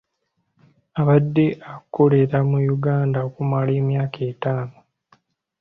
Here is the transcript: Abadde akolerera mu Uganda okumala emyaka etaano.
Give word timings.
Abadde 1.01 1.45
akolerera 1.73 2.37
mu 2.49 2.59
Uganda 2.75 3.17
okumala 3.27 3.71
emyaka 3.81 4.19
etaano. 4.31 4.77